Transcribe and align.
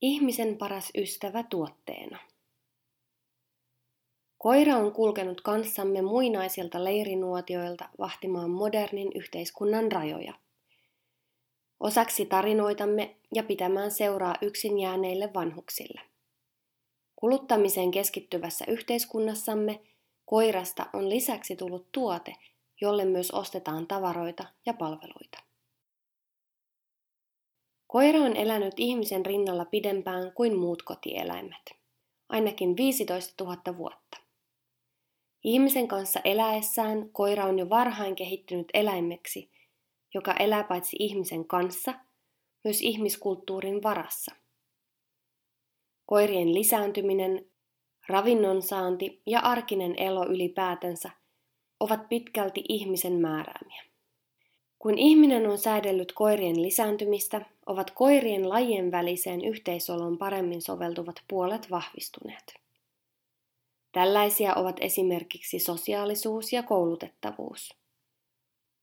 Ihmisen 0.00 0.58
paras 0.58 0.90
ystävä 0.98 1.42
tuotteena. 1.42 2.18
Koira 4.38 4.76
on 4.76 4.92
kulkenut 4.92 5.40
kanssamme 5.40 6.02
muinaisilta 6.02 6.84
leirinuotioilta 6.84 7.88
vahtimaan 7.98 8.50
modernin 8.50 9.10
yhteiskunnan 9.14 9.92
rajoja. 9.92 10.34
Osaksi 11.80 12.26
tarinoitamme 12.26 13.16
ja 13.34 13.42
pitämään 13.42 13.90
seuraa 13.90 14.34
yksin 14.42 14.78
jääneille 14.78 15.30
vanhuksille. 15.34 16.00
Kuluttamiseen 17.16 17.90
keskittyvässä 17.90 18.64
yhteiskunnassamme 18.68 19.80
koirasta 20.24 20.86
on 20.92 21.08
lisäksi 21.08 21.56
tullut 21.56 21.92
tuote, 21.92 22.36
jolle 22.80 23.04
myös 23.04 23.30
ostetaan 23.30 23.86
tavaroita 23.86 24.44
ja 24.66 24.74
palveluita. 24.74 25.45
Koira 27.86 28.20
on 28.20 28.36
elänyt 28.36 28.74
ihmisen 28.76 29.26
rinnalla 29.26 29.64
pidempään 29.64 30.32
kuin 30.32 30.58
muut 30.58 30.82
kotieläimet, 30.82 31.74
ainakin 32.28 32.76
15 32.76 33.44
000 33.44 33.78
vuotta. 33.78 34.18
Ihmisen 35.44 35.88
kanssa 35.88 36.20
eläessään 36.24 37.10
koira 37.12 37.44
on 37.44 37.58
jo 37.58 37.68
varhain 37.68 38.14
kehittynyt 38.14 38.68
eläimeksi, 38.74 39.50
joka 40.14 40.32
elää 40.32 40.64
paitsi 40.64 40.96
ihmisen 40.98 41.44
kanssa, 41.44 41.94
myös 42.64 42.80
ihmiskulttuurin 42.80 43.82
varassa. 43.82 44.34
Koirien 46.06 46.54
lisääntyminen, 46.54 47.46
ravinnon 48.08 48.62
saanti 48.62 49.22
ja 49.26 49.40
arkinen 49.40 49.94
elo 49.96 50.26
ylipäätänsä 50.26 51.10
ovat 51.80 52.08
pitkälti 52.08 52.64
ihmisen 52.68 53.12
määräämiä. 53.12 53.82
Kun 54.78 54.98
ihminen 54.98 55.50
on 55.50 55.58
säädellyt 55.58 56.12
koirien 56.12 56.62
lisääntymistä, 56.62 57.55
ovat 57.66 57.90
koirien 57.90 58.48
lajien 58.48 58.90
väliseen 58.90 59.44
yhteisoloon 59.44 60.18
paremmin 60.18 60.62
soveltuvat 60.62 61.22
puolet 61.28 61.70
vahvistuneet. 61.70 62.54
Tällaisia 63.92 64.54
ovat 64.54 64.76
esimerkiksi 64.80 65.58
sosiaalisuus 65.58 66.52
ja 66.52 66.62
koulutettavuus. 66.62 67.74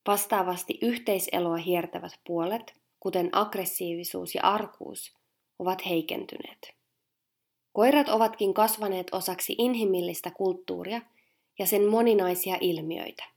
Vastaavasti 0.07 0.79
yhteiseloa 0.81 1.57
hiertävät 1.57 2.19
puolet, 2.27 2.73
kuten 2.99 3.29
aggressiivisuus 3.31 4.35
ja 4.35 4.41
arkuus, 4.41 5.13
ovat 5.59 5.85
heikentyneet. 5.85 6.73
Koirat 7.73 8.09
ovatkin 8.09 8.53
kasvaneet 8.53 9.07
osaksi 9.11 9.55
inhimillistä 9.57 10.31
kulttuuria 10.31 11.01
ja 11.59 11.65
sen 11.65 11.85
moninaisia 11.85 12.57
ilmiöitä. 12.61 13.32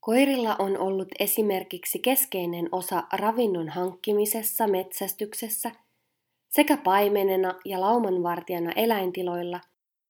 Koirilla 0.00 0.56
on 0.58 0.78
ollut 0.78 1.08
esimerkiksi 1.18 1.98
keskeinen 1.98 2.68
osa 2.72 3.02
ravinnon 3.12 3.68
hankkimisessa, 3.68 4.66
metsästyksessä 4.66 5.70
sekä 6.48 6.76
paimenena 6.76 7.54
ja 7.64 7.80
laumanvartijana 7.80 8.72
eläintiloilla, 8.72 9.60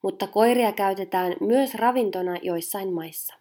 mutta 0.03 0.27
koiria 0.27 0.73
käytetään 0.73 1.37
myös 1.41 1.75
ravintona 1.75 2.37
joissain 2.43 2.93
maissa. 2.93 3.35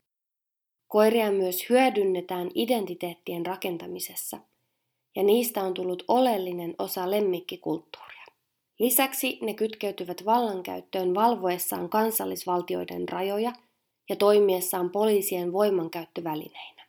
Koiria 0.88 1.32
myös 1.32 1.70
hyödynnetään 1.70 2.50
identiteettien 2.56 3.46
rakentamisessa, 3.46 4.38
ja 5.16 5.24
niistä 5.24 5.64
on 5.64 5.74
tullut 5.74 6.04
oleellinen 6.08 6.76
osa 6.80 7.12
lemmikkikulttuuria. 7.12 8.26
Lisäksi 8.80 9.40
ne 9.42 9.54
kytkeytyvät 9.54 10.26
vallankäyttöön 10.26 11.16
valvoessaan 11.16 11.90
kansallisvaltioiden 11.90 13.10
rajoja– 13.10 13.52
ja 14.10 14.16
toimiessaan 14.16 14.90
poliisien 14.90 15.54
voimankäyttövälineinä. 15.54 16.88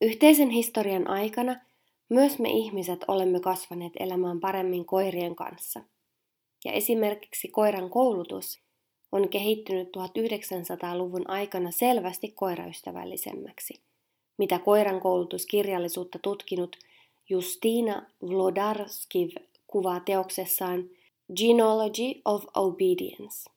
Yhteisen 0.00 0.50
historian 0.50 1.10
aikana 1.10 1.56
myös 2.08 2.38
me 2.38 2.48
ihmiset 2.48 3.04
olemme 3.08 3.40
kasvaneet 3.40 3.92
elämään 4.00 4.40
paremmin 4.40 4.84
koirien 4.84 5.34
kanssa. 5.36 5.80
Ja 6.64 6.72
esimerkiksi 6.72 7.48
koiran 7.48 7.90
koulutus 7.90 8.60
on 9.12 9.28
kehittynyt 9.28 9.88
1900-luvun 9.88 11.30
aikana 11.30 11.70
selvästi 11.70 12.32
koiraystävällisemmäksi, 12.32 13.74
mitä 14.38 14.58
koiran 14.58 15.00
koulutuskirjallisuutta 15.00 16.18
tutkinut 16.18 16.76
Justina 17.28 18.06
Vlodarskiv 18.22 19.30
kuvaa 19.66 20.00
teoksessaan 20.00 20.90
Genealogy 21.36 22.20
of 22.24 22.44
Obedience. 22.54 23.50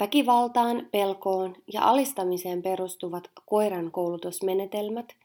Väkivaltaan, 0.00 0.88
pelkoon 0.92 1.56
ja 1.72 1.82
alistamiseen 1.82 2.62
perustuvat 2.62 3.30
koiran 3.46 3.90
koulutusmenetelmät 3.90 5.16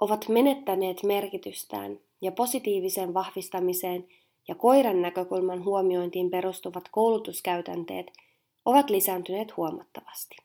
ovat 0.00 0.28
menettäneet 0.28 1.02
merkitystään 1.02 1.98
ja 2.20 2.32
positiiviseen 2.32 3.14
vahvistamiseen 3.14 4.08
ja 4.48 4.54
koiran 4.54 5.02
näkökulman 5.02 5.64
huomiointiin 5.64 6.30
perustuvat 6.30 6.88
koulutuskäytänteet 6.90 8.06
ovat 8.64 8.90
lisääntyneet 8.90 9.56
huomattavasti. 9.56 10.36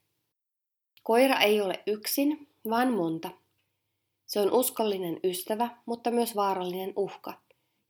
Koira 1.04 1.40
ei 1.40 1.62
ole 1.62 1.84
yksin, 1.88 2.48
vaan 2.70 2.94
monta. 2.94 3.30
Se 4.26 4.40
on 4.40 4.54
uskollinen 4.54 5.20
ystävä, 5.24 5.70
mutta 5.86 6.12
myös 6.12 6.36
vaarallinen 6.36 6.94
uhka, 6.96 7.34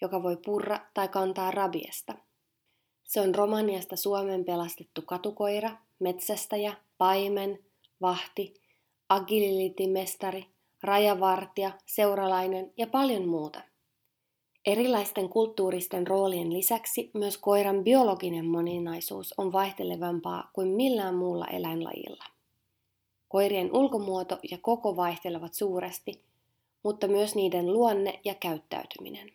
joka 0.02 0.24
voi 0.24 0.38
purra 0.46 0.80
tai 0.94 1.08
kantaa 1.08 1.52
rabiesta– 1.52 2.14
se 3.04 3.22
on 3.22 3.36
Romaniasta 3.36 3.96
Suomen 3.96 4.46
pelastettu 4.46 5.02
katukoira, 5.02 5.72
metsästäjä, 6.00 6.74
paimen, 6.98 7.60
vahti, 8.02 8.54
agilitimestari, 9.10 10.46
rajavartija, 10.84 11.72
seuralainen 11.86 12.74
ja 12.78 12.88
paljon 12.88 13.28
muuta. 13.28 13.62
Erilaisten 14.66 15.30
kulttuuristen 15.30 16.08
roolien 16.08 16.54
lisäksi 16.54 17.12
myös 17.14 17.38
koiran 17.38 17.84
biologinen 17.84 18.46
moninaisuus 18.46 19.34
on 19.38 19.52
vaihtelevampaa 19.52 20.50
kuin 20.54 20.68
millään 20.68 21.16
muulla 21.16 21.48
eläinlajilla. 21.48 22.24
Koirien 23.28 23.76
ulkomuoto 23.76 24.40
ja 24.52 24.58
koko 24.62 24.96
vaihtelevat 24.96 25.54
suuresti, 25.54 26.22
mutta 26.84 27.08
myös 27.08 27.36
niiden 27.36 27.74
luonne 27.74 28.20
ja 28.26 28.36
käyttäytyminen. 28.36 29.32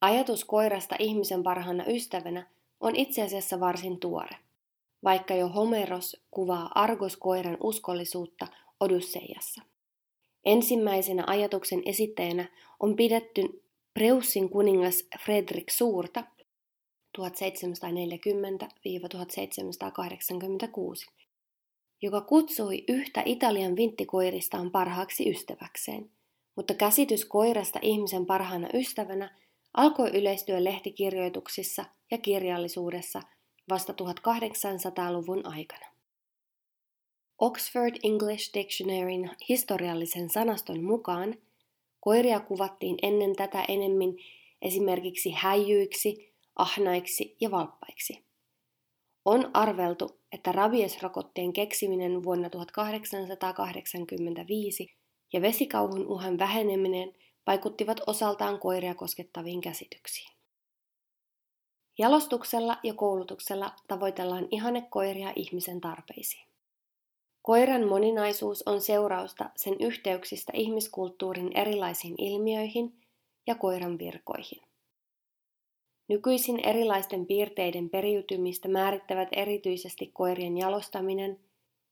Ajatus 0.00 0.44
koirasta 0.44 0.96
ihmisen 0.98 1.42
parhaana 1.42 1.84
ystävänä 1.86 2.46
on 2.80 2.96
itse 2.96 3.22
asiassa 3.22 3.60
varsin 3.60 4.00
tuore, 4.00 4.36
vaikka 5.04 5.34
jo 5.34 5.48
Homeros 5.48 6.16
kuvaa 6.30 6.70
Argos-koiran 6.74 7.56
uskollisuutta 7.62 8.46
Odysseiassa. 8.80 9.62
Ensimmäisenä 10.44 11.24
ajatuksen 11.26 11.82
esittäjänä 11.84 12.48
on 12.80 12.96
pidetty 12.96 13.62
Preussin 13.94 14.50
kuningas 14.50 15.04
Fredrik 15.24 15.70
Suurta 15.70 16.24
1740-1786, 17.18 17.22
joka 22.02 22.20
kutsui 22.20 22.84
yhtä 22.88 23.22
Italian 23.24 23.76
vinttikoiristaan 23.76 24.70
parhaaksi 24.70 25.30
ystäväkseen, 25.30 26.10
mutta 26.56 26.74
käsitys 26.74 27.24
koirasta 27.24 27.78
ihmisen 27.82 28.26
parhaana 28.26 28.68
ystävänä– 28.74 29.30
alkoi 29.76 30.10
yleistyä 30.10 30.64
lehtikirjoituksissa 30.64 31.84
ja 32.10 32.18
kirjallisuudessa 32.18 33.22
vasta 33.68 33.92
1800-luvun 33.92 35.46
aikana. 35.46 35.86
Oxford 37.38 37.96
English 38.02 38.54
Dictionaryn 38.54 39.30
historiallisen 39.48 40.30
sanaston 40.30 40.84
mukaan 40.84 41.34
koiria 42.00 42.40
kuvattiin 42.40 42.96
ennen 43.02 43.36
tätä 43.36 43.64
enemmän 43.68 44.14
esimerkiksi 44.62 45.30
häijyiksi, 45.30 46.34
ahnaiksi 46.56 47.36
ja 47.40 47.50
valppaiksi. 47.50 48.26
On 49.24 49.50
arveltu, 49.54 50.20
että 50.32 50.52
rabiesrokotteen 50.52 51.52
keksiminen 51.52 52.22
vuonna 52.22 52.50
1885 52.50 54.96
ja 55.32 55.42
vesikauhun 55.42 56.06
uhan 56.06 56.38
väheneminen– 56.38 57.14
vaikuttivat 57.46 58.00
osaltaan 58.06 58.58
koiria 58.58 58.94
koskettaviin 58.94 59.60
käsityksiin. 59.60 60.36
Jalostuksella 61.98 62.78
ja 62.82 62.94
koulutuksella 62.94 63.72
tavoitellaan 63.88 64.48
ihannekoiria 64.50 65.32
ihmisen 65.36 65.80
tarpeisiin. 65.80 66.46
Koiran 67.42 67.88
moninaisuus 67.88 68.62
on 68.66 68.80
seurausta 68.80 69.50
sen 69.56 69.76
yhteyksistä 69.80 70.52
ihmiskulttuurin 70.54 71.50
erilaisiin 71.54 72.14
ilmiöihin 72.18 73.00
ja 73.46 73.54
koiran 73.54 73.98
virkoihin. 73.98 74.62
Nykyisin 76.08 76.60
erilaisten 76.60 77.26
piirteiden 77.26 77.90
periytymistä 77.90 78.68
määrittävät 78.68 79.28
erityisesti 79.32 80.06
koirien 80.06 80.58
jalostaminen, 80.58 81.40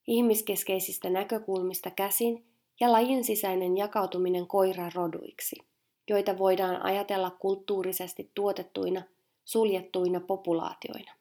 ihmiskeskeisistä 0.07 1.11
näkökulmista 1.11 1.91
käsin 1.91 2.45
ja 2.81 2.93
lajin 2.93 3.25
sisäinen 3.25 3.77
jakautuminen 3.77 4.47
koiraroduiksi, 4.47 5.57
joita 6.09 6.39
voidaan 6.39 6.83
ajatella 6.83 7.31
kulttuurisesti 7.31 8.31
tuotettuina, 8.35 9.03
suljettuina 9.45 10.21
populaatioina. 10.21 11.15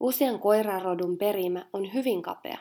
Usean 0.00 0.40
koirarodun 0.40 1.18
perimä 1.18 1.66
on 1.72 1.94
hyvin 1.94 2.22
kapea. 2.22 2.58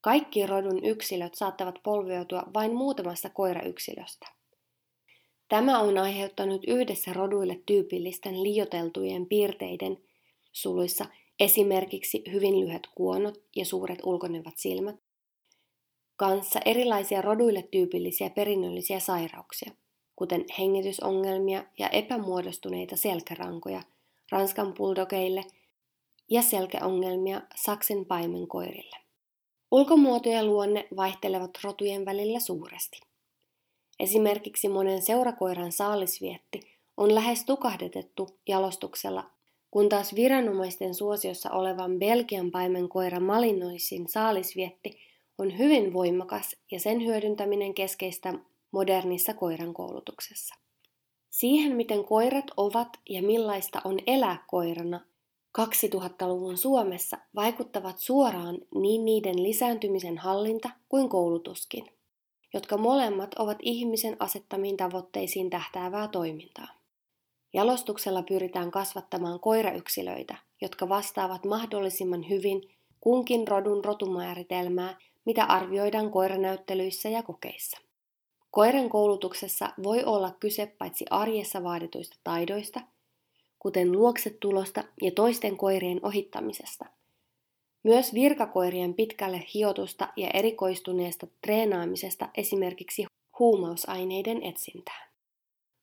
Kaikki 0.00 0.46
rodun 0.46 0.84
yksilöt 0.84 1.34
saattavat 1.34 1.78
polveutua 1.82 2.42
vain 2.54 2.74
muutamasta 2.74 3.30
koirayksilöstä. 3.30 4.26
Tämä 5.48 5.80
on 5.80 5.98
aiheuttanut 5.98 6.64
yhdessä 6.66 7.12
roduille 7.12 7.60
tyypillisten 7.66 8.42
liioteltujen 8.42 9.26
piirteiden 9.26 9.98
suluissa 10.52 11.06
esimerkiksi 11.40 12.22
hyvin 12.32 12.60
lyhyet 12.60 12.88
kuonot 12.94 13.42
ja 13.56 13.64
suuret 13.64 13.98
ulkonevat 14.04 14.54
silmät, 14.56 14.96
kanssa 16.20 16.60
erilaisia 16.64 17.22
roduille 17.22 17.62
tyypillisiä 17.62 18.30
perinnöllisiä 18.30 19.00
sairauksia, 19.00 19.72
kuten 20.16 20.44
hengitysongelmia 20.58 21.64
ja 21.78 21.88
epämuodostuneita 21.88 22.96
selkärankoja 22.96 23.82
Ranskan 24.30 24.74
buldogeille 24.74 25.44
ja 26.30 26.42
selkäongelmia 26.42 27.42
Saksen 27.54 28.04
paimenkoirille. 28.04 28.96
Ulkomuoto 29.70 30.28
ja 30.28 30.44
luonne 30.44 30.88
vaihtelevat 30.96 31.50
rotujen 31.64 32.04
välillä 32.04 32.40
suuresti. 32.40 33.00
Esimerkiksi 34.00 34.68
monen 34.68 35.02
seurakoiran 35.02 35.72
saalisvietti 35.72 36.60
on 36.96 37.14
lähes 37.14 37.44
tukahdetettu 37.44 38.38
jalostuksella, 38.48 39.30
kun 39.70 39.88
taas 39.88 40.14
viranomaisten 40.14 40.94
suosiossa 40.94 41.50
olevan 41.50 41.98
Belgian 41.98 42.50
paimenkoira 42.50 43.20
Malinoisin 43.20 44.08
saalisvietti 44.08 45.09
on 45.40 45.58
hyvin 45.58 45.92
voimakas 45.92 46.56
ja 46.70 46.80
sen 46.80 47.04
hyödyntäminen 47.04 47.74
keskeistä 47.74 48.34
modernissa 48.70 49.34
koiran 49.34 49.74
koulutuksessa. 49.74 50.54
Siihen, 51.30 51.76
miten 51.76 52.04
koirat 52.04 52.50
ovat 52.56 52.88
ja 53.08 53.22
millaista 53.22 53.80
on 53.84 53.98
elää 54.06 54.44
koirana 54.46 55.00
2000-luvun 55.58 56.56
Suomessa, 56.56 57.18
vaikuttavat 57.34 57.98
suoraan 57.98 58.58
niin 58.74 59.04
niiden 59.04 59.42
lisääntymisen 59.42 60.18
hallinta 60.18 60.70
kuin 60.88 61.08
koulutuskin 61.08 61.84
jotka 62.52 62.76
molemmat 62.76 63.34
ovat 63.34 63.58
ihmisen 63.62 64.16
asettamiin 64.18 64.76
tavoitteisiin 64.76 65.50
tähtäävää 65.50 66.08
toimintaa. 66.08 66.68
Jalostuksella 67.52 68.22
pyritään 68.22 68.70
kasvattamaan 68.70 69.40
koirayksilöitä, 69.40 70.36
jotka 70.60 70.88
vastaavat 70.88 71.44
mahdollisimman 71.44 72.28
hyvin 72.28 72.62
kunkin 73.00 73.48
rodun 73.48 73.84
rotumääritelmää, 73.84 74.98
mitä 75.24 75.44
arvioidaan 75.44 76.10
koiranäyttelyissä 76.10 77.08
ja 77.08 77.22
kokeissa. 77.22 77.78
Koiran 78.50 78.88
koulutuksessa 78.88 79.72
voi 79.82 80.04
olla 80.04 80.30
kyse 80.40 80.66
paitsi 80.78 81.04
arjessa 81.10 81.62
vaadituista 81.62 82.16
taidoista, 82.24 82.80
kuten 83.58 83.92
luoksetulosta 83.92 84.84
ja 85.02 85.10
toisten 85.10 85.56
koirien 85.56 86.00
ohittamisesta– 86.02 86.84
myös 87.82 88.14
virkakoirien 88.14 88.94
pitkälle 88.94 89.46
hiotusta 89.54 90.08
ja 90.16 90.30
erikoistuneesta 90.34 91.26
treenaamisesta 91.40 92.28
esimerkiksi 92.34 93.04
huumausaineiden 93.38 94.42
etsintään. 94.42 95.10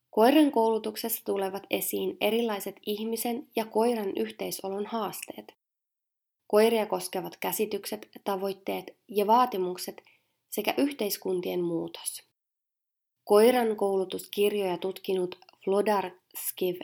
Koiran 0.10 0.52
koulutuksessa 0.52 1.26
tulevat 1.26 1.64
esiin 1.70 2.18
erilaiset 2.22 2.76
ihmisen 2.86 3.48
ja 3.56 3.66
koiran 3.66 4.18
yhteisolon 4.18 4.86
haasteet. 4.86 5.54
Koiria 6.48 6.86
koskevat 6.86 7.38
käsitykset, 7.38 8.10
tavoitteet 8.24 8.98
ja 9.08 9.28
vaatimukset 9.28 10.02
sekä 10.50 10.74
yhteiskuntien 10.78 11.62
muutos. 11.62 12.24
Koiran 13.24 13.76
koulutuskirjoja 13.76 14.78
tutkinut 14.78 15.40
Flodar 15.64 16.12
Skiv 16.38 16.76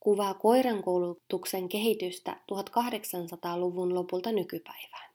kuvaa 0.00 0.34
koiran 0.34 0.82
koulutuksen 0.82 1.68
kehitystä 1.68 2.36
1800-luvun 2.52 3.94
lopulta 3.94 4.32
nykypäivään. 4.32 5.10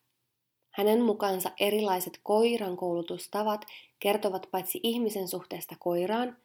Hänen 0.72 1.02
mukaansa 1.02 1.52
erilaiset 1.60 2.20
koiran 2.24 2.78
koulutustavat 2.78 3.66
kertovat 4.00 4.48
paitsi 4.52 4.80
ihmisen 4.84 5.28
suhteesta 5.28 5.76
koiraan, 5.80 6.38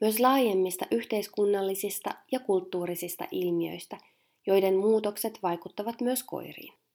myös 0.00 0.20
laajemmista 0.20 0.86
yhteiskunnallisista 0.90 2.14
ja 2.32 2.40
kulttuurisista 2.40 3.28
ilmiöistä, 3.30 3.98
joiden 4.46 4.76
muutokset 4.76 5.38
vaikuttavat 5.42 6.00
myös 6.00 6.22
koiriin. 6.22 6.85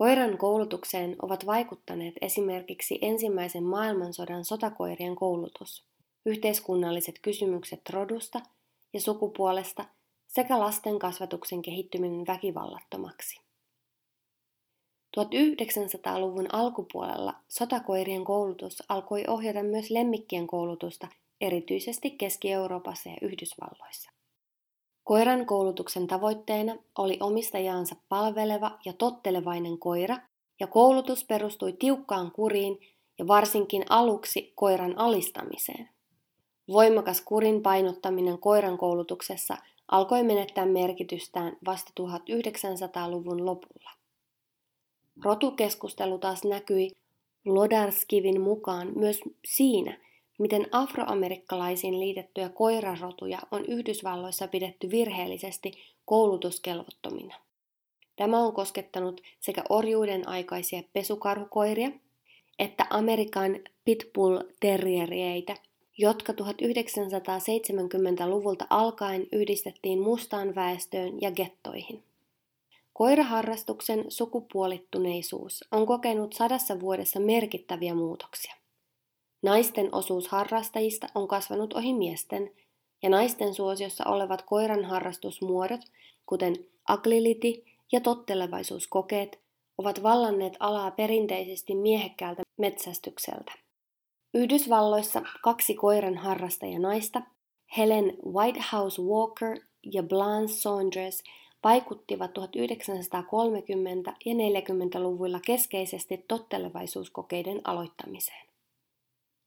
Koiran 0.00 0.38
koulutukseen 0.38 1.16
ovat 1.22 1.46
vaikuttaneet 1.46 2.14
esimerkiksi 2.20 2.98
ensimmäisen 3.02 3.64
maailmansodan 3.64 4.44
sotakoirien 4.44 5.16
koulutus, 5.16 5.84
yhteiskunnalliset 6.26 7.18
kysymykset 7.22 7.80
rodusta 7.90 8.40
ja 8.92 9.00
sukupuolesta– 9.00 9.84
sekä 10.26 10.60
lasten 10.60 10.98
kasvatuksen 10.98 11.62
kehittyminen 11.62 12.26
väkivallattomaksi. 12.26 13.40
1900-luvun 15.16 16.46
alkupuolella 16.52 17.34
sotakoirien 17.48 18.24
koulutus 18.24 18.82
alkoi 18.88 19.24
ohjata 19.28 19.62
myös 19.62 19.90
lemmikkien 19.90 20.46
koulutusta 20.46 21.08
erityisesti 21.40 22.10
Keski-Euroopassa 22.10 23.08
ja 23.08 23.16
Yhdysvalloissa. 23.22 24.10
Koiran 25.10 25.46
koulutuksen 25.46 26.06
tavoitteena 26.06 26.76
oli 26.98 27.16
omistajaansa 27.20 27.96
palveleva 28.08 28.78
ja 28.84 28.92
tottelevainen 28.92 29.78
koira, 29.78 30.16
ja 30.60 30.66
koulutus 30.66 31.24
perustui 31.24 31.72
tiukkaan 31.72 32.32
kuriin 32.32 32.78
ja 33.18 33.26
varsinkin 33.26 33.84
aluksi 33.88 34.52
koiran 34.54 34.98
alistamiseen. 34.98 35.88
Voimakas 36.68 37.20
kurin 37.20 37.62
painottaminen 37.62 38.38
koiran 38.38 38.78
koulutuksessa 38.78 39.56
alkoi 39.90 40.22
menettää 40.22 40.66
merkitystään 40.66 41.56
vasta 41.66 41.92
1900-luvun 42.00 43.46
lopulla. 43.46 43.90
Rotukeskustelu 45.24 46.18
taas 46.18 46.44
näkyi 46.44 46.90
Lodarskivin 47.44 48.40
mukaan 48.40 48.92
myös 48.96 49.20
siinä, 49.44 49.98
miten 50.40 50.66
afroamerikkalaisiin 50.72 52.00
liitettyjä 52.00 52.48
koirarotuja 52.48 53.38
on 53.50 53.66
Yhdysvalloissa 53.66 54.48
pidetty 54.48 54.90
virheellisesti 54.90 55.72
koulutuskelvottomina. 56.04 57.34
Tämä 58.16 58.38
on 58.38 58.52
koskettanut 58.52 59.20
sekä 59.40 59.62
orjuuden 59.68 60.28
aikaisia 60.28 60.82
pesukarhukoiria 60.92 61.90
että 62.58 62.86
Amerikan 62.90 63.58
pitbull 63.84 64.38
terrierieitä– 64.60 65.56
jotka 66.00 66.32
1970-luvulta 66.32 68.66
alkaen 68.70 69.26
yhdistettiin 69.32 70.00
mustaan 70.00 70.54
väestöön 70.54 71.20
ja 71.20 71.30
gettoihin. 71.30 72.02
Koiraharrastuksen 72.92 74.04
sukupuolittuneisuus 74.08 75.64
on 75.72 75.86
kokenut 75.86 76.32
sadassa 76.32 76.80
vuodessa 76.80 77.20
merkittäviä 77.20 77.94
muutoksia. 77.94 78.59
Naisten 79.42 79.94
osuus 79.94 80.28
harrastajista 80.28 81.06
on 81.14 81.28
kasvanut 81.28 81.72
ohi 81.72 81.94
miesten, 81.94 82.50
ja 83.02 83.10
naisten 83.10 83.54
suosiossa 83.54 84.04
olevat 84.06 84.42
koiran 84.42 84.84
harrastusmuodot, 84.84 85.80
kuten 86.26 86.56
agility 86.88 87.64
ja 87.92 88.00
tottelevaisuuskokeet, 88.00 89.40
ovat 89.78 90.02
vallanneet 90.02 90.56
alaa 90.60 90.90
perinteisesti 90.90 91.74
miehekkäältä 91.74 92.42
metsästykseltä. 92.58 93.52
Yhdysvalloissa 94.34 95.22
kaksi 95.42 95.74
koiran 95.74 96.16
harrastajanaista, 96.16 97.22
Helen 97.76 98.18
Whitehouse 98.26 99.02
Walker 99.02 99.60
ja 99.92 100.02
Blanche 100.02 100.54
Saunders, 100.54 101.22
vaikuttivat 101.64 102.30
1930- 102.30 102.44
ja 104.24 104.34
40-luvuilla 104.34 105.40
keskeisesti 105.46 106.24
tottelevaisuuskokeiden 106.28 107.60
aloittamiseen. 107.64 108.49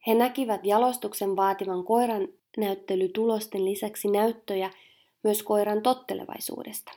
He 0.08 0.14
näkivät 0.14 0.66
jalostuksen 0.66 1.36
vaativan 1.36 1.84
koiran 1.84 2.28
näyttelytulosten 2.58 3.66
lisäksi 3.66 4.08
näyttöjä 4.08 4.70
myös 5.24 5.44
koiran 5.44 5.82
tottelevaisuudesta. 5.82 6.92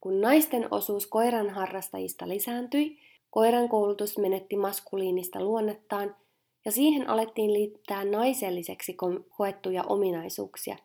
Kun 0.00 0.20
naisten 0.20 0.68
osuus 0.70 1.06
koiran 1.06 1.50
harrastajista 1.50 2.28
lisääntyi, 2.28 2.98
koiran 3.30 3.68
koulutus 3.68 4.18
menetti 4.18 4.56
maskuliinista 4.56 5.40
luonnettaan– 5.40 6.16
ja 6.66 6.72
siihen 6.72 7.08
alettiin 7.08 7.52
liittää 7.52 8.04
naiselliseksi 8.04 8.96
koettuja 9.36 9.84
ominaisuuksia, 9.84 10.76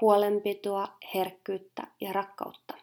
huolenpitoa, 0.00 0.88
herkkyyttä 1.14 1.86
ja 2.00 2.12
rakkautta. 2.12 2.74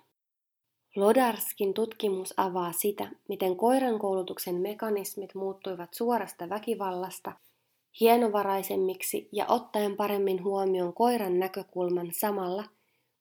Lodarskin 0.96 1.74
tutkimus 1.74 2.34
avaa 2.38 2.72
sitä, 2.72 3.10
miten 3.30 3.58
koiran 3.58 4.00
koulutuksen 4.00 4.56
mekanismit 4.56 5.36
muuttuivat 5.36 5.94
suorasta 5.94 6.50
väkivallasta 6.50 7.32
hienovaraisemmiksi 8.00 9.30
ja 9.32 9.46
ottaen 9.48 9.96
paremmin 9.96 10.44
huomioon 10.44 10.94
koiran 10.94 11.40
näkökulman 11.40 12.08
samalla, 12.12 12.64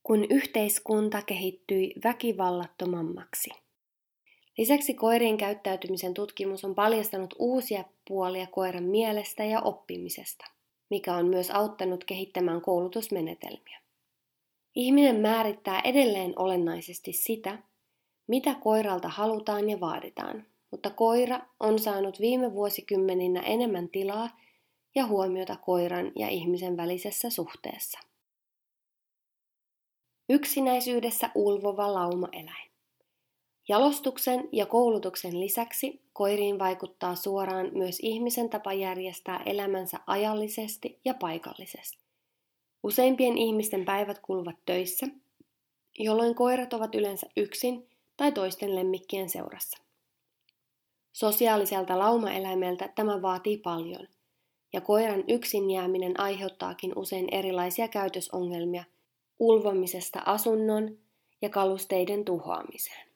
kun 0.02 0.25
yhteiskunta 0.31 1.23
kehittyi 1.23 1.95
väkivallattomammaksi. 2.05 3.50
Lisäksi 4.59 4.95
koirien 4.95 5.37
käyttäytymisen 5.37 6.14
tutkimus 6.14 6.64
on 6.64 6.75
paljastanut 6.75 7.35
uusia 7.38 7.85
puolia 8.09 8.47
koiran 8.47 8.85
mielestä 8.85 9.45
ja 9.45 9.61
oppimisesta, 9.61 10.45
mikä 10.91 11.14
on 11.14 11.26
myös 11.26 11.50
auttanut 11.50 12.05
kehittämään 12.05 12.61
koulutusmenetelmiä. 12.61 13.81
Ihminen 14.75 15.17
määrittää 15.17 15.81
edelleen 15.85 16.33
olennaisesti 16.37 17.12
sitä, 17.12 17.59
mitä 18.26 18.55
koiralta 18.55 19.09
halutaan 19.09 19.71
ja 19.71 19.81
vaaditaan, 19.81 20.47
mutta 20.71 20.91
koira 20.91 21.41
on 21.61 21.79
saanut 21.79 22.21
viime 22.21 22.52
vuosikymmeninä 22.52 23.41
enemmän 23.41 23.88
tilaa 23.88 24.31
ja 24.95 25.07
huomiota 25.07 25.57
koiran 25.57 26.13
ja 26.17 26.29
ihmisen 26.29 26.77
välisessä 26.77 27.31
suhteessa. 27.31 27.99
Yksinäisyydessä 30.29 31.31
ulvova 31.35 31.95
laumaeläin. 31.95 32.73
Jalostuksen 33.69 34.49
ja 34.53 34.67
koulutuksen 34.67 35.41
lisäksi 35.41 36.03
koiriin 36.13 36.59
vaikuttaa 36.59 37.15
suoraan 37.15 37.71
myös 37.73 38.01
ihmisen 38.01 38.51
tapa 38.51 38.73
järjestää 38.73 39.43
elämänsä 39.47 39.99
ajallisesti 40.07 41.01
ja 41.05 41.15
paikallisesti. 41.15 41.99
Useimpien 42.83 43.39
ihmisten 43.39 43.85
päivät 43.85 44.19
kuluvat 44.19 44.57
töissä, 44.67 45.07
jolloin 45.99 46.35
koirat 46.35 46.73
ovat 46.73 46.95
yleensä 46.95 47.27
yksin 47.37 47.89
tai 48.17 48.33
toisten 48.33 48.75
lemmikkien 48.75 49.29
seurassa. 49.29 49.79
Sosiaaliselta 51.13 51.99
laumaeläimeltä 51.99 52.89
tämä 52.89 53.23
vaatii 53.23 53.59
paljon, 53.59 54.09
ja 54.73 54.81
koiran 54.81 55.25
yksin 55.29 55.71
jääminen 55.71 56.21
aiheuttaakin 56.21 56.93
usein 56.99 57.29
erilaisia 57.33 57.88
käytösongelmia 57.88 58.85
ulvomisesta 59.38 60.23
asunnon 60.26 60.99
ja 61.43 61.49
kalusteiden 61.49 62.25
tuhoamiseen. 62.25 63.09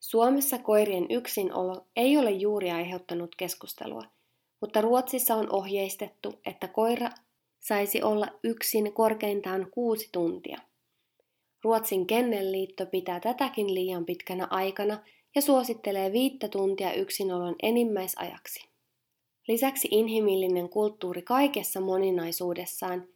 Suomessa 0.00 0.58
koirien 0.58 1.06
yksinolo 1.10 1.86
ei 1.96 2.18
ole 2.18 2.30
juuri 2.30 2.70
aiheuttanut 2.70 3.34
keskustelua, 3.36 4.02
mutta 4.60 4.80
Ruotsissa 4.80 5.34
on 5.34 5.52
ohjeistettu, 5.52 6.40
että 6.46 6.68
koira 6.68 7.10
saisi 7.60 8.02
olla 8.02 8.28
yksin 8.44 8.92
korkeintaan 8.92 9.70
kuusi 9.70 10.08
tuntia. 10.12 10.58
Ruotsin 11.64 12.06
kennelliitto 12.06 12.86
pitää 12.86 13.20
tätäkin 13.20 13.74
liian 13.74 14.04
pitkänä 14.04 14.46
aikana 14.50 14.98
ja 15.34 15.42
suosittelee 15.42 16.12
viittä 16.12 16.48
tuntia 16.48 16.92
yksinolon 16.92 17.54
enimmäisajaksi. 17.62 18.71
Lisäksi 19.48 19.88
inhimillinen 19.90 20.68
kulttuuri 20.68 21.22
kaikessa 21.22 21.80
moninaisuudessaan 21.80 23.08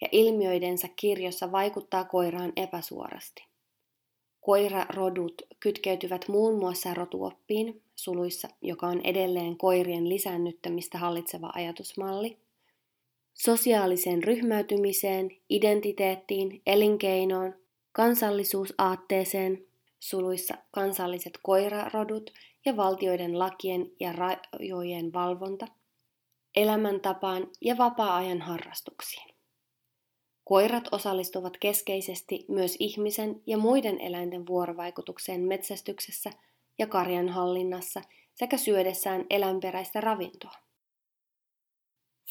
ja 0.00 0.08
ilmiöidensä 0.12 0.88
kirjossa 0.96 1.52
vaikuttaa 1.52 2.04
koiraan 2.04 2.52
epäsuorasti. 2.56 3.44
Koirarodut 4.40 5.42
kytkeytyvät 5.60 6.28
muun 6.28 6.58
muassa 6.58 6.94
rotuoppiin, 6.94 7.82
suluissa, 7.94 8.48
joka 8.62 8.86
on 8.86 9.00
edelleen 9.04 9.56
koirien 9.56 10.08
lisännyttämistä 10.08 10.98
hallitseva 10.98 11.50
ajatusmalli, 11.54 12.38
sosiaaliseen 13.34 14.22
ryhmäytymiseen, 14.22 15.30
identiteettiin, 15.48 16.62
elinkeinoon, 16.66 17.54
kansallisuusaatteeseen, 17.92 19.64
suluissa 20.00 20.54
kansalliset 20.70 21.38
koirarodut 21.42 22.32
ja 22.64 22.76
valtioiden 22.76 23.38
lakien 23.38 23.86
ja 24.00 24.12
rajojen 24.12 25.12
valvonta, 25.12 25.66
elämäntapaan 26.56 27.46
ja 27.60 27.78
vapaa-ajan 27.78 28.40
harrastuksiin. 28.40 29.32
Koirat 30.44 30.88
osallistuvat 30.92 31.56
keskeisesti 31.60 32.44
myös 32.48 32.76
ihmisen 32.78 33.42
ja 33.46 33.58
muiden 33.58 34.00
eläinten 34.00 34.46
vuorovaikutukseen 34.46 35.40
metsästyksessä 35.40 36.30
ja 36.78 36.86
karjan 36.86 37.28
hallinnassa 37.28 38.02
sekä 38.34 38.56
syödessään 38.56 39.24
eläinperäistä 39.30 40.00
ravintoa. 40.00 40.54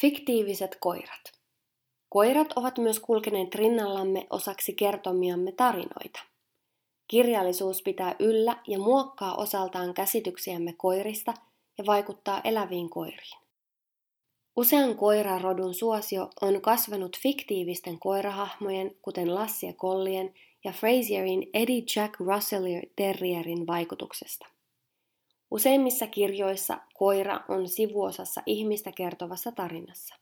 Fiktiiviset 0.02 0.78
koirat. 0.80 1.22
Koirat 2.10 2.54
ovat 2.56 2.78
myös 2.78 3.00
kulkeneet 3.00 3.56
rinnallamme 3.56 4.28
osaksi 4.30 4.74
kertomiamme 4.74 5.52
tarinoita. 5.52 6.31
Kirjallisuus 7.12 7.82
pitää 7.82 8.15
yllä 8.20 8.58
ja 8.68 8.80
muokkaa 8.80 9.36
osaltaan 9.36 9.94
käsityksiämme 9.94 10.74
koirista 10.77 11.34
ja 11.77 11.86
vaikuttaa 11.86 12.41
eläviin 12.44 12.89
koiriin. 12.89 13.39
Usean 14.56 14.96
koirarodun 14.96 15.74
suosio 15.74 16.30
on 16.41 16.62
kasvanut 16.62 17.18
fiktiivisten 17.20 18.00
koirahahmojen, 18.00 18.96
kuten 19.01 19.36
Lassie 19.36 19.70
ja 19.70 19.74
Kollien 19.77 20.34
ja 20.63 20.72
Fraserin 20.72 21.50
Eddie 21.53 21.84
Jack 21.96 22.20
Russell 22.20 22.65
Terrierin 22.96 23.68
vaikutuksesta. 23.68 24.48
Useimmissa 25.51 26.08
kirjoissa 26.08 26.77
koira 26.94 27.39
on 27.50 27.68
sivuosassa 27.68 28.41
ihmistä 28.46 28.91
kertovassa 28.91 29.51
tarinassa. 29.51 30.15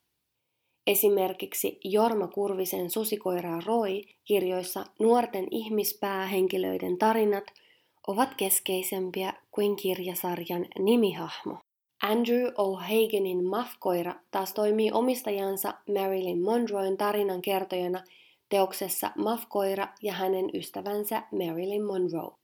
Esimerkiksi 0.89 1.79
Jorma 1.83 2.27
Kurvisen 2.27 2.89
Susikoira 2.89 3.59
Roy 3.65 4.01
kirjoissa 4.25 4.85
nuorten 4.99 5.47
ihmispäähenkilöiden 5.51 6.97
tarinat 6.97 7.43
ovat 8.07 8.29
keskeisempiä 8.37 9.33
kuin 9.51 9.75
kirjasarjan 9.75 10.65
nimihahmo. 10.79 11.57
Andrew 12.01 12.45
O'Hagenin 12.45 13.43
Muff-koira 13.43 14.15
taas 14.31 14.53
toimii 14.53 14.91
omistajansa 14.91 15.73
Marilyn 15.93 16.41
Monroen 16.41 16.97
tarinan 16.97 17.41
kertojana 17.41 18.03
teoksessa 18.49 19.11
Muff-koira 19.17 19.87
ja 20.01 20.13
hänen 20.13 20.49
ystävänsä 20.53 21.23
Marilyn 21.31 21.85
Monroe. 21.85 22.35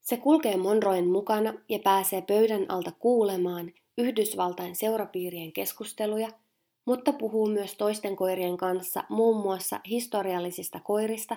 Se 0.00 0.16
kulkee 0.16 0.56
Monroen 0.56 1.08
mukana 1.08 1.54
ja 1.68 1.78
pääsee 1.84 2.22
pöydän 2.22 2.66
alta 2.68 2.92
kuulemaan 2.98 3.72
Yhdysvaltain 3.98 4.76
seurapiirien 4.76 5.52
keskusteluja, 5.52 6.28
mutta 6.90 7.12
puhuu 7.12 7.46
myös 7.46 7.74
toisten 7.74 8.16
koirien 8.16 8.56
kanssa 8.56 9.04
muun 9.08 9.42
muassa 9.42 9.80
historiallisista 9.88 10.80
koirista 10.80 11.36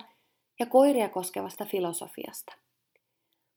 ja 0.60 0.66
koiria 0.66 1.08
koskevasta 1.08 1.64
filosofiasta. 1.64 2.52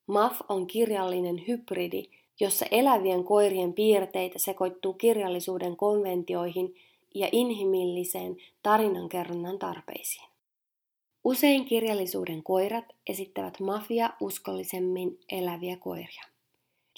Muff 0.07 0.41
on 0.49 0.67
kirjallinen 0.67 1.43
hybridi, 1.47 2.03
jossa 2.39 2.65
elävien 2.71 3.23
koirien 3.23 3.73
piirteitä 3.73 4.39
sekoittuu 4.39 4.93
kirjallisuuden 4.93 5.77
konventioihin 5.77 6.75
ja 7.15 7.29
inhimilliseen 7.31 8.37
tarinankerronnan 8.63 9.59
tarpeisiin. 9.59 10.29
Usein 11.23 11.65
kirjallisuuden 11.65 12.43
koirat 12.43 12.85
esittävät 13.09 13.59
mafia 13.59 14.09
uskollisemmin 14.21 15.19
eläviä 15.31 15.77
koiria. 15.77 16.23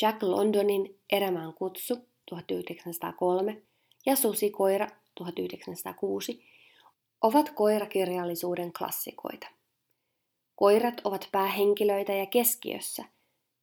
Jack 0.02 0.24
Londonin 0.24 1.00
Erämään 1.12 1.54
kutsu 1.54 1.98
1903 2.30 3.69
ja 4.06 4.16
Susikoira 4.16 4.88
1906 5.16 6.46
ovat 7.22 7.50
koirakirjallisuuden 7.50 8.74
klassikoita. 8.74 9.48
Koirat 10.56 11.02
ovat 11.04 11.30
päähenkilöitä 11.32 12.14
ja 12.14 12.26
keskiössä– 12.26 13.04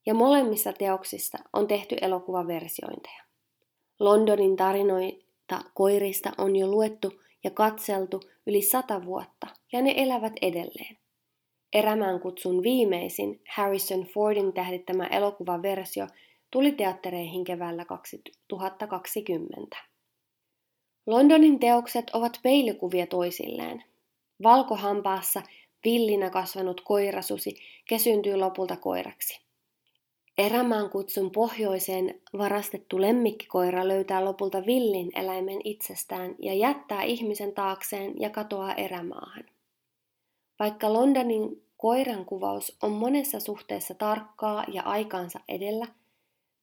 ja 0.07 0.15
molemmissa 0.15 0.73
teoksissa 0.73 1.39
on 1.53 1.69
tehty 1.69 1.97
elokuvaversiointeja. 2.01 3.23
Londonin 4.01 4.57
tarinoita 4.57 5.61
koirista 5.75 6.33
on 6.39 6.57
jo 6.57 6.67
luettu 6.67 7.23
ja 7.45 7.51
katseltu 7.51 8.21
yli 8.47 8.63
sata 8.63 9.05
vuotta, 9.05 9.47
ja 9.73 9.83
ne 9.83 9.95
elävät 9.97 10.33
edelleen. 10.43 10.99
Erämään 11.73 12.21
kutsun 12.21 12.63
viimeisin 12.63 13.43
Harrison 13.55 14.03
Fordin 14.03 14.53
tähdittämä 14.53 15.07
elokuvaversio 15.07 16.07
tuli 16.51 16.73
teattereihin 16.73 17.45
keväällä 17.45 17.85
2020. 17.85 19.77
Londonin 21.07 21.59
teokset 21.59 22.11
ovat 22.13 22.41
peilikuvia 22.43 23.07
toisilleen. 23.07 23.85
Valkohampaassa 24.43 25.43
villinä 25.85 26.31
kasvanut 26.31 26.81
koirasusi 26.81 27.57
kesyntyy 27.89 28.37
lopulta 28.37 28.77
koiraksi. 28.77 29.41
Erämaan 30.39 30.91
kutsun 30.91 31.31
pohjoiseen 31.31 32.21
varastettu 32.39 33.01
lemmikkikoira 33.01 33.89
löytää 33.89 34.25
lopulta 34.25 34.67
villin 34.67 35.11
eläimen 35.15 35.61
itsestään 35.65 36.35
ja 36.39 36.55
jättää 36.55 37.03
ihmisen 37.03 37.53
taakseen 37.53 38.21
ja 38.21 38.31
katoaa 38.31 38.75
erämaahan. 38.75 39.45
Vaikka 40.59 40.93
Londonin 40.93 41.63
koiran 41.77 42.25
kuvaus 42.25 42.77
on 42.83 42.93
monessa 42.93 43.41
suhteessa 43.41 43.95
tarkkaa 43.95 44.65
ja 44.73 44.83
aikaansa 44.83 45.41
edellä, 45.49 45.87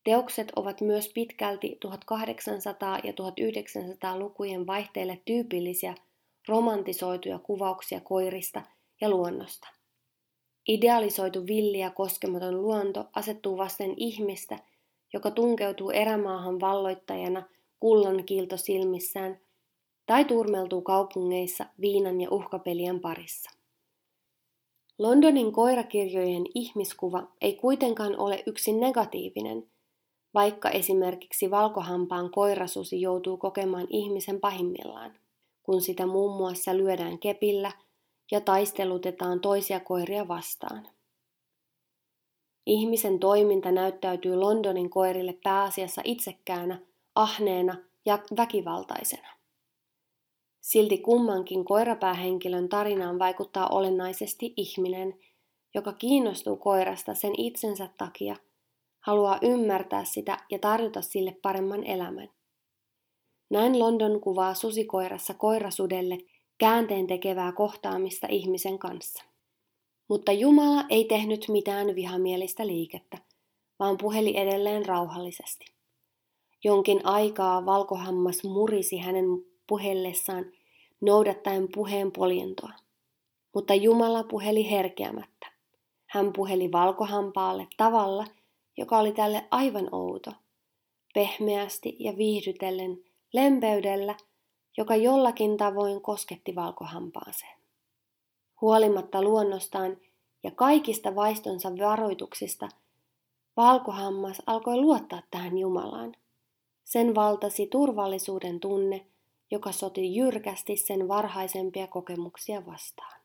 teokset 0.04 0.52
ovat 0.56 0.82
myös 0.82 1.12
pitkälti 1.14 1.80
1800- 1.86 3.08
ja 3.08 3.14
1900-lukujen 3.14 4.68
vaihteille 4.68 5.22
tyypillisiä 5.26 5.96
romantisoituja 6.48 7.40
kuvauksia 7.40 8.00
koirista 8.00 8.62
ja 9.02 9.10
luonnosta. 9.10 9.68
Idealisoitu 10.68 11.48
villi 11.48 11.80
ja 11.80 11.92
koskematon 11.92 12.62
luonto 12.62 13.06
asettuu 13.16 13.58
vasten 13.58 13.94
ihmistä, 13.98 14.60
joka 15.14 15.32
tunkeutuu 15.32 15.90
erämaahan 15.90 16.60
valloittajana 16.60 17.44
kullan 17.80 18.24
kiilto 18.24 18.58
silmissään 18.58 19.40
tai 20.06 20.26
turmeltuu 20.26 20.82
kaupungeissa 20.82 21.66
viinan 21.82 22.22
ja 22.22 22.28
uhkapelien 22.32 23.00
parissa. 23.00 23.52
Londonin 25.00 25.52
koirakirjojen 25.52 26.44
ihmiskuva 26.56 27.28
ei 27.42 27.56
kuitenkaan 27.56 28.20
ole 28.20 28.44
yksin 28.46 28.80
negatiivinen, 28.80 29.73
vaikka 30.34 30.70
esimerkiksi 30.70 31.52
valkohampaan 31.52 32.32
koirasusi 32.32 33.02
joutuu 33.02 33.38
kokemaan 33.38 33.88
ihmisen 33.90 34.40
pahimmillaan, 34.40 35.13
kun 35.63 35.82
sitä 35.82 36.06
muun 36.06 36.38
muassa 36.38 36.78
lyödään 36.78 37.20
kepillä– 37.20 37.72
ja 38.34 38.42
taistelutetaan 38.42 39.40
toisia 39.40 39.80
koiria 39.80 40.28
vastaan. 40.28 40.88
Ihmisen 42.66 43.20
toiminta 43.20 43.72
näyttäytyy 43.72 44.36
Londonin 44.36 44.90
koirille 44.90 45.38
pääasiassa 45.44 46.02
itsekkäänä, 46.06 46.80
ahneena 47.16 47.75
ja 48.06 48.20
väkivaltaisena. 48.38 49.28
Silti 50.62 50.98
kummankin 50.98 51.66
koirapäähenkilön 51.66 52.70
tarinaan 52.70 53.20
vaikuttaa 53.20 53.68
olennaisesti 53.68 54.54
ihminen, 54.58 55.20
joka 55.74 55.94
kiinnostuu 55.94 56.58
koirasta 56.58 57.13
sen 57.13 57.34
itsensä 57.38 57.90
takia, 57.98 58.36
haluaa 59.06 59.40
ymmärtää 59.42 60.06
sitä 60.06 60.38
ja 60.52 60.60
tarjota 60.60 61.02
sille 61.02 61.36
paremman 61.42 61.84
elämän. 61.84 62.30
Näin 63.50 63.80
London 63.80 64.22
kuvaa 64.22 64.54
susikoirassa 64.54 65.34
koirasudelle 65.34 66.18
käänteen 66.58 67.08
tekevää 67.08 67.52
kohtaamista 67.52 68.28
ihmisen 68.30 68.80
kanssa. 68.80 69.24
Mutta 70.08 70.32
Jumala 70.32 70.86
ei 70.90 71.06
tehnyt 71.06 71.46
mitään 71.50 71.96
vihamielistä 71.96 72.68
liikettä, 72.68 73.18
vaan 73.80 73.98
puheli 73.98 74.38
edelleen 74.38 74.86
rauhallisesti. 74.86 75.66
Jonkin 76.64 77.02
aikaa 77.04 77.66
valkohammas 77.66 78.44
murisi 78.44 78.98
hänen 78.98 79.26
puhellessaan 79.68 80.46
noudattaen 81.02 81.68
puheen 81.74 82.12
poljentoa. 82.12 82.72
Mutta 83.54 83.74
Jumala 83.74 84.24
puheli 84.24 84.72
herkeämättä. 84.72 85.48
Hän 86.06 86.34
puheli 86.34 86.72
valkohampaalle 86.72 87.68
tavalla, 87.78 88.26
joka 88.77 89.00
oli 89.00 89.12
tälle 89.12 89.48
aivan 89.51 89.89
outo. 89.92 90.32
Pehmeästi 91.13 91.96
ja 92.00 92.18
viihdytellen, 92.18 93.03
lempeydellä, 93.34 94.15
joka 94.77 94.96
jollakin 94.96 95.58
tavoin 95.58 96.01
kosketti 96.01 96.56
valkohampaaseen. 96.56 97.58
Huolimatta 98.62 99.22
luonnostaan 99.22 99.98
ja 100.44 100.51
kaikista 100.51 101.15
vaistonsa 101.15 101.70
varoituksista, 101.70 102.70
valkohammas 103.58 104.42
alkoi 104.46 104.77
luottaa 104.77 105.22
tähän 105.32 105.58
Jumalaan. 105.58 106.15
Sen 106.84 107.15
valtasi 107.15 107.68
turvallisuuden 107.68 108.60
tunne, 108.60 109.06
joka 109.51 109.72
soti 109.72 110.15
jyrkästi 110.15 110.77
sen 110.77 111.08
varhaisempia 111.08 111.88
kokemuksia 111.88 112.65
vastaan. 112.65 113.22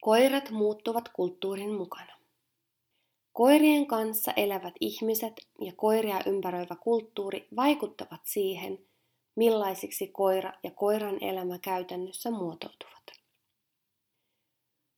Koirat 0.00 0.50
muuttuvat 0.50 1.08
kulttuurin 1.08 1.74
mukana. 1.74 2.19
Koirien 3.32 3.86
kanssa 3.86 4.32
elävät 4.36 4.74
ihmiset 4.80 5.32
ja 5.60 5.72
koiria 5.76 6.20
ympäröivä 6.26 6.76
kulttuuri 6.76 7.48
vaikuttavat 7.56 8.20
siihen, 8.24 8.78
millaisiksi 9.36 10.06
koira 10.06 10.52
ja 10.62 10.70
koiran 10.70 11.18
elämä 11.20 11.58
käytännössä 11.58 12.30
muotoutuvat. 12.30 12.90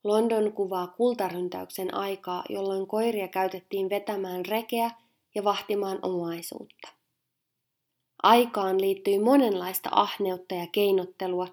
London 0.05 0.53
kuvaa 0.53 0.87
kultaryntäyksen 0.87 1.95
aikaa, 1.95 2.45
jolloin 2.49 2.87
koiria 2.87 3.29
käytettiin 3.29 3.91
vetämään 3.91 4.47
rekeä 4.47 4.91
ja 5.35 5.45
vahtimaan 5.45 5.99
omaisuutta. 6.03 6.89
Aikaan 8.23 8.81
liittyi 8.81 9.19
monenlaista 9.19 9.89
ahneutta 9.93 10.55
ja 10.55 10.67
keinottelua, 10.67 11.49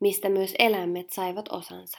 mistä 0.00 0.28
myös 0.28 0.54
eläimet 0.58 1.10
saivat 1.10 1.48
osansa. 1.48 1.98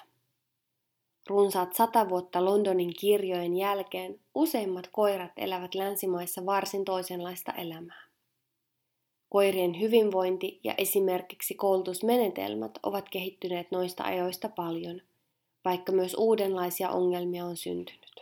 Runsaat 1.28 1.74
sata 1.74 2.10
vuotta 2.10 2.46
Londonin 2.46 2.94
kirjojen 3.00 3.58
jälkeen 3.58 4.20
useimmat 4.36 4.88
koirat 4.92 5.32
elävät 5.38 5.76
länsimaissa 5.76 6.46
varsin 6.46 6.86
toisenlaista 6.86 7.52
elämää. 7.52 8.06
Koirien 9.30 9.80
hyvinvointi 9.80 10.60
ja 10.64 10.74
esimerkiksi 10.78 11.56
koulutusmenetelmät 11.56 12.72
ovat 12.84 13.10
kehittyneet 13.10 13.72
noista 13.72 14.04
ajoista 14.04 14.50
paljon, 14.50 15.02
vaikka 15.66 15.92
myös 15.92 16.16
uudenlaisia 16.18 16.90
ongelmia 16.90 17.46
on 17.46 17.58
syntynyt. 17.58 18.22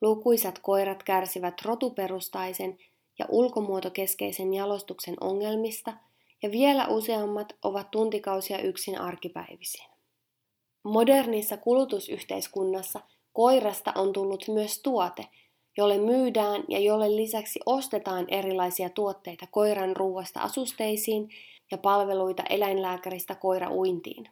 Lukuisat 0.00 0.58
koirat 0.58 1.02
kärsivät 1.02 1.62
rotuperustaisen 1.62 2.78
ja 3.18 3.26
ulkomuotokeskeisen 3.28 4.54
jalostuksen 4.54 5.14
ongelmista 5.20 5.92
ja 6.42 6.50
vielä 6.50 6.88
useammat 6.88 7.52
ovat 7.62 7.90
tuntikausia 7.90 8.58
yksin 8.58 9.00
arkipäivisin. 9.00 9.99
Modernissa 10.82 11.56
kulutusyhteiskunnassa 11.56 13.00
koirasta 13.32 13.92
on 13.96 14.12
tullut 14.12 14.44
myös 14.48 14.82
tuote, 14.82 15.26
jolle 15.76 15.98
myydään 15.98 16.64
ja 16.68 16.78
jolle 16.78 17.16
lisäksi 17.16 17.60
ostetaan 17.66 18.24
erilaisia 18.28 18.90
tuotteita 18.90 19.46
koiran 19.50 19.96
ruuasta 19.96 20.40
asusteisiin 20.40 21.28
ja 21.70 21.78
palveluita 21.78 22.42
eläinlääkäristä 22.50 23.34
koirauintiin. 23.34 24.28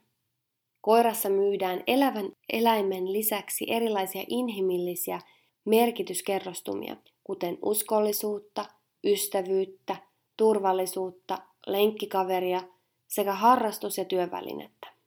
Koirassa 0.80 1.28
myydään 1.28 1.82
elävän 1.86 2.32
eläimen 2.52 3.12
lisäksi 3.12 3.64
erilaisia 3.68 4.24
inhimillisiä 4.28 5.20
merkityskerrostumia, 5.64 6.96
kuten 7.24 7.58
uskollisuutta, 7.62 8.64
ystävyyttä, 9.04 9.96
turvallisuutta, 10.36 11.38
lenkkikaveria 11.66 12.60
sekä 13.08 13.32
harrastus- 13.32 13.98
ja 13.98 14.04
työvälinettä. 14.04 14.97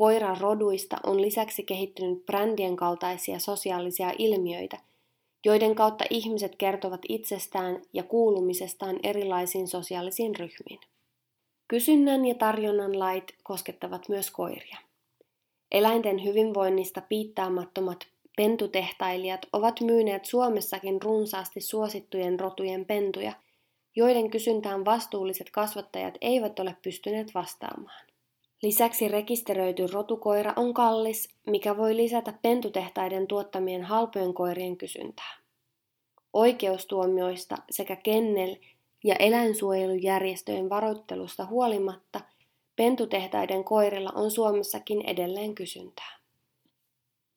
Koiran 0.00 0.40
roduista 0.40 0.96
on 1.06 1.22
lisäksi 1.22 1.62
kehittynyt 1.62 2.26
brändien 2.26 2.76
kaltaisia 2.76 3.38
sosiaalisia 3.38 4.12
ilmiöitä, 4.18 4.78
joiden 5.44 5.74
kautta 5.74 6.04
ihmiset 6.10 6.56
kertovat 6.56 7.00
itsestään 7.08 7.82
ja 7.92 8.02
kuulumisestaan 8.02 9.00
erilaisiin 9.02 9.68
sosiaalisiin 9.68 10.36
ryhmiin. 10.36 10.80
Kysynnän 11.68 12.26
ja 12.26 12.34
tarjonnan 12.34 12.98
lait 12.98 13.34
koskettavat 13.42 14.08
myös 14.08 14.30
koiria. 14.30 14.78
Eläinten 15.72 16.24
hyvinvoinnista 16.24 17.00
piittaamattomat 17.00 18.06
pentutehtailijat 18.36 19.46
ovat 19.52 19.80
myyneet 19.80 20.24
Suomessakin 20.24 21.02
runsaasti 21.02 21.60
suosittujen 21.60 22.40
rotujen 22.40 22.84
pentuja, 22.84 23.32
joiden 23.96 24.30
kysyntään 24.30 24.84
vastuulliset 24.84 25.50
kasvattajat 25.50 26.14
eivät 26.20 26.58
ole 26.58 26.76
pystyneet 26.82 27.34
vastaamaan. 27.34 28.09
Lisäksi 28.62 29.08
rekisteröity 29.08 29.86
rotukoira 29.86 30.52
on 30.56 30.74
kallis, 30.74 31.28
mikä 31.46 31.76
voi 31.76 31.96
lisätä 31.96 32.34
pentutehtaiden 32.42 33.26
tuottamien 33.26 33.82
halpojen 33.82 34.34
koirien 34.34 34.76
kysyntää. 34.76 35.36
Oikeustuomioista 36.32 37.56
sekä 37.70 37.96
kennel- 37.96 38.56
ja 39.04 39.14
eläinsuojelujärjestöjen 39.18 40.68
varoittelusta 40.68 41.46
huolimatta 41.46 42.20
pentutehtaiden 42.76 43.64
koirilla 43.64 44.12
on 44.14 44.30
Suomessakin 44.30 45.02
edelleen 45.06 45.54
kysyntää. 45.54 46.18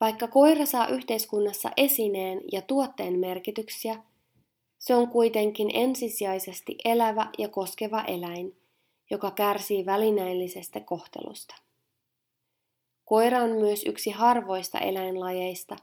Vaikka 0.02 0.28
koira 0.28 0.66
saa 0.66 0.88
yhteiskunnassa 0.88 1.72
esineen 1.78 2.42
ja 2.52 2.62
tuotteen 2.62 3.20
merkityksiä, 3.20 4.04
se 4.80 4.96
on 4.96 5.08
kuitenkin 5.08 5.72
ensisijaisesti 5.74 6.76
elävä 6.86 7.28
ja 7.38 7.50
koskeva 7.50 8.02
eläin, 8.02 8.63
joka 9.10 9.32
kärsii 9.32 9.86
välineellisestä 9.86 10.80
kohtelusta. 10.80 11.56
Koira 13.06 13.42
on 13.42 13.50
myös 13.50 13.84
yksi 13.86 14.12
harvoista 14.12 14.80
eläinlajeista, 14.80 15.76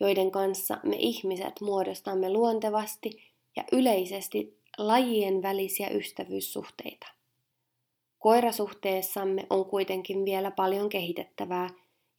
joiden 0.00 0.30
kanssa 0.30 0.78
me 0.82 0.96
ihmiset 0.98 1.60
muodostamme 1.60 2.30
luontevasti 2.30 3.32
ja 3.56 3.64
yleisesti 3.72 4.58
lajien 4.78 5.42
välisiä 5.42 5.88
ystävyyssuhteita. 5.88 7.06
Koirasuhteessamme 8.18 9.46
on 9.50 9.64
kuitenkin 9.64 10.24
vielä 10.24 10.50
paljon 10.50 10.88
kehitettävää 10.88 11.70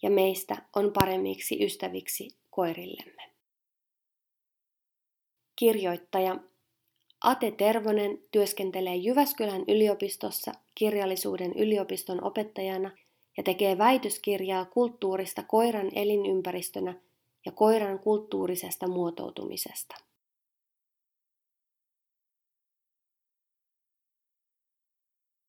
ja 0.01 0.09
meistä 0.09 0.57
on 0.75 0.91
paremmiksi 0.93 1.65
ystäviksi 1.65 2.27
koirillemme. 2.49 3.31
Kirjoittaja 5.55 6.35
Ate 7.25 7.51
Tervonen 7.51 8.19
työskentelee 8.31 8.95
Jyväskylän 8.95 9.63
yliopistossa 9.67 10.51
kirjallisuuden 10.75 11.53
yliopiston 11.53 12.23
opettajana 12.23 12.91
ja 13.37 13.43
tekee 13.43 13.77
väitöskirjaa 13.77 14.65
kulttuurista 14.65 15.43
koiran 15.43 15.91
elinympäristönä 15.95 16.93
ja 17.45 17.51
koiran 17.51 17.99
kulttuurisesta 17.99 18.87
muotoutumisesta. 18.87 19.95